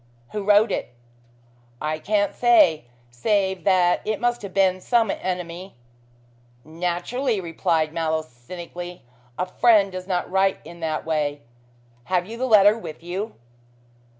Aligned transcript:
"Who 0.31 0.43
wrote 0.43 0.71
it?" 0.71 0.95
"I 1.79 1.99
can't 1.99 2.33
say, 2.33 2.85
save 3.11 3.65
that 3.65 4.01
it 4.03 4.19
must 4.19 4.41
have 4.41 4.51
been 4.51 4.81
some 4.81 5.11
enemy." 5.11 5.75
"Naturally," 6.65 7.39
replied 7.39 7.93
Mallow 7.93 8.23
cynically. 8.23 9.03
"A 9.37 9.45
friend 9.45 9.91
does 9.91 10.07
not 10.07 10.31
write 10.31 10.57
in 10.65 10.79
that 10.79 11.05
way. 11.05 11.41
Have 12.05 12.25
you 12.25 12.35
the 12.35 12.47
letter 12.47 12.75
with 12.75 13.03
you." 13.03 13.35